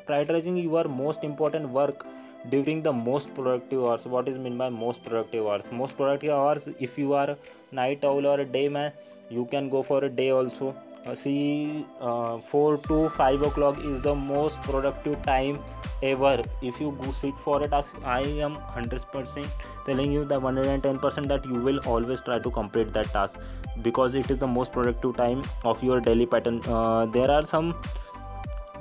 prioritizing 0.09 0.61
your 0.63 0.85
most 0.85 1.23
important 1.23 1.69
work 1.79 2.05
during 2.49 2.81
the 2.83 2.91
most 2.93 3.33
productive 3.33 3.83
hours. 3.83 4.05
What 4.05 4.27
is 4.29 4.37
mean 4.37 4.57
by 4.57 4.69
most 4.69 5.03
productive 5.03 5.45
hours? 5.47 5.69
Most 5.71 5.97
productive 5.97 6.31
hours 6.31 6.67
if 6.79 6.97
you 6.97 7.13
are 7.13 7.37
night 7.71 8.03
owl 8.03 8.27
or 8.27 8.39
a 8.39 8.45
day 8.45 8.67
man 8.69 8.91
you 9.29 9.45
can 9.45 9.69
go 9.69 9.83
for 9.83 10.03
a 10.05 10.09
day 10.09 10.29
also 10.29 10.75
see 11.13 11.85
uh, 11.99 12.37
4 12.37 12.77
to 12.77 13.09
5 13.09 13.41
o'clock 13.41 13.77
is 13.83 14.01
the 14.01 14.15
most 14.15 14.61
productive 14.61 15.21
time 15.23 15.59
ever. 16.01 16.41
If 16.61 16.79
you 16.79 16.97
go 17.01 17.11
sit 17.11 17.37
for 17.37 17.61
a 17.61 17.67
task 17.67 17.93
i 18.05 18.21
am 18.21 18.55
100% 18.75 19.45
telling 19.85 20.11
you 20.11 20.23
the 20.25 20.39
110% 20.39 21.27
that 21.27 21.45
you 21.45 21.59
will 21.67 21.79
always 21.85 22.21
try 22.21 22.39
to 22.39 22.51
complete 22.51 22.93
that 22.93 23.11
task 23.11 23.39
because 23.81 24.15
it 24.15 24.31
is 24.31 24.37
the 24.37 24.47
most 24.47 24.71
productive 24.71 25.17
time 25.17 25.43
of 25.63 25.83
your 25.83 25.99
daily 25.99 26.25
pattern. 26.25 26.61
Uh, 26.65 27.05
there 27.05 27.29
are 27.29 27.45
some 27.45 27.75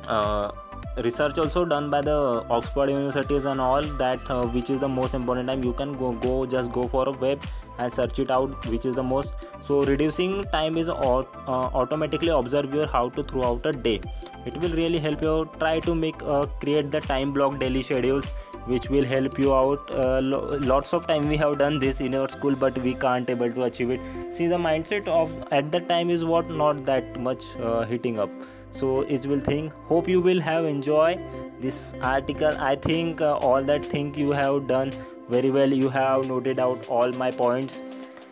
uh, 0.06 0.52
research 0.96 1.38
also 1.38 1.64
done 1.64 1.88
by 1.88 2.00
the 2.00 2.44
oxford 2.50 2.90
universities 2.90 3.44
and 3.46 3.60
all 3.60 3.82
that 3.82 4.30
uh, 4.30 4.44
which 4.46 4.68
is 4.68 4.80
the 4.80 4.88
most 4.88 5.14
important 5.14 5.48
time 5.48 5.64
you 5.64 5.72
can 5.72 5.96
go 5.96 6.12
go 6.12 6.44
just 6.44 6.70
go 6.70 6.86
for 6.86 7.08
a 7.08 7.12
web 7.12 7.42
and 7.78 7.92
search 7.92 8.18
it 8.18 8.30
out 8.30 8.66
which 8.66 8.84
is 8.84 8.94
the 8.94 9.02
most. 9.02 9.34
So 9.62 9.82
reducing 9.84 10.44
time 10.44 10.76
is 10.76 10.88
uh, 10.88 11.24
automatically 11.46 12.28
observe 12.28 12.74
your 12.74 12.86
how 12.86 13.08
to 13.10 13.22
throughout 13.22 13.64
a 13.64 13.72
day. 13.72 14.00
It 14.44 14.56
will 14.58 14.72
really 14.72 14.98
help 14.98 15.22
you 15.22 15.50
try 15.58 15.80
to 15.80 15.94
make 15.94 16.22
uh, 16.22 16.46
create 16.60 16.90
the 16.90 17.00
time 17.00 17.32
block 17.32 17.58
daily 17.58 17.82
schedules 17.82 18.26
which 18.66 18.88
will 18.88 19.04
help 19.04 19.38
you 19.38 19.54
out. 19.54 19.90
Uh, 19.90 20.20
lo- 20.20 20.58
lots 20.60 20.92
of 20.92 21.06
time 21.06 21.28
we 21.28 21.36
have 21.36 21.58
done 21.58 21.78
this 21.78 22.00
in 22.00 22.14
our 22.14 22.28
school 22.28 22.54
but 22.54 22.76
we 22.78 22.94
can't 22.94 23.28
able 23.30 23.50
to 23.50 23.64
achieve 23.64 23.90
it. 23.90 24.00
See 24.32 24.46
the 24.46 24.58
mindset 24.58 25.08
of 25.08 25.30
at 25.50 25.72
that 25.72 25.88
time 25.88 26.10
is 26.10 26.24
what 26.24 26.50
not 26.50 26.84
that 26.84 27.18
much 27.18 27.44
uh, 27.56 27.84
hitting 27.84 28.18
up 28.18 28.30
so 28.72 29.02
it 29.02 29.26
will 29.26 29.40
think 29.40 29.72
hope 29.92 30.08
you 30.08 30.20
will 30.20 30.40
have 30.40 30.64
enjoy 30.64 31.18
this 31.60 31.94
article 32.02 32.52
i 32.58 32.74
think 32.74 33.20
uh, 33.20 33.34
all 33.36 33.62
that 33.62 33.84
thing 33.84 34.14
you 34.14 34.30
have 34.30 34.66
done 34.66 34.92
very 35.28 35.50
well 35.50 35.72
you 35.72 35.88
have 35.88 36.26
noted 36.26 36.58
out 36.58 36.88
all 36.88 37.12
my 37.12 37.30
points 37.30 37.80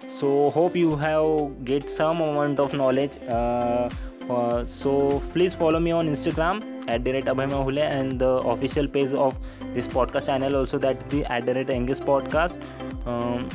so 0.08 0.50
hope 0.50 0.74
you 0.74 0.96
have 0.96 1.64
get 1.64 1.88
some 1.88 2.20
amount 2.20 2.58
of 2.58 2.74
knowledge 2.74 3.12
uh, 3.28 3.88
uh, 4.28 4.64
so 4.64 5.22
please 5.32 5.54
follow 5.54 5.78
me 5.78 5.92
on 5.92 6.06
instagram 6.06 6.70
at 6.88 7.04
and 7.06 8.18
the 8.18 8.30
official 8.54 8.88
page 8.88 9.12
of 9.12 9.34
this 9.74 9.86
podcast 9.86 10.26
channel 10.26 10.56
also 10.56 10.78
that 10.78 11.08
the 11.10 11.24
at 11.26 11.44
the 11.44 11.74
Angus 11.74 12.00
podcast. 12.00 12.60
Um, 13.06 13.48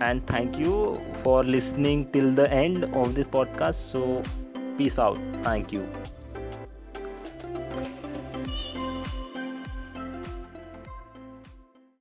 and 0.00 0.26
thank 0.26 0.58
you 0.58 0.96
for 1.22 1.44
listening 1.44 2.10
till 2.12 2.32
the 2.32 2.50
end 2.50 2.84
of 2.96 3.14
this 3.14 3.26
podcast. 3.26 3.74
So 3.74 4.22
peace 4.76 4.98
out. 4.98 5.18
Thank 5.42 5.72
you. 5.72 6.03